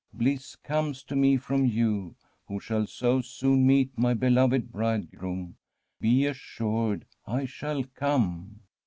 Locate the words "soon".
3.21-3.67